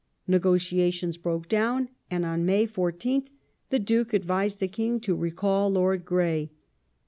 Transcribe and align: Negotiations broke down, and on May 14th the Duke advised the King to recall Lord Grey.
Negotiations 0.25 1.15
broke 1.15 1.47
down, 1.47 1.89
and 2.09 2.25
on 2.25 2.43
May 2.43 2.65
14th 2.65 3.27
the 3.69 3.77
Duke 3.77 4.13
advised 4.15 4.59
the 4.59 4.67
King 4.67 4.99
to 5.01 5.15
recall 5.15 5.69
Lord 5.69 6.05
Grey. 6.05 6.49